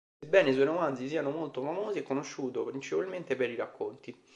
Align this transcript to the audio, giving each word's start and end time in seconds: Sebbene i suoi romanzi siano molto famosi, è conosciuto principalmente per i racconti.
Sebbene 0.19 0.49
i 0.49 0.53
suoi 0.53 0.65
romanzi 0.65 1.07
siano 1.07 1.29
molto 1.29 1.61
famosi, 1.61 1.99
è 1.99 2.01
conosciuto 2.01 2.63
principalmente 2.65 3.35
per 3.35 3.51
i 3.51 3.55
racconti. 3.55 4.19